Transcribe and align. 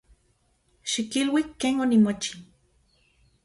Xikilui 0.91 1.43
ken 1.59 1.75
onimochi. 1.83 2.31